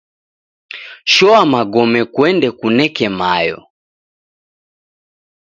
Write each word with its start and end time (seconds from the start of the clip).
Shoa 1.13 1.41
magome 1.51 2.01
kuende 2.13 2.47
kuneke 2.59 3.05
mayo. 3.19 3.57